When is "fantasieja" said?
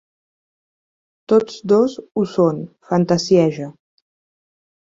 2.91-3.71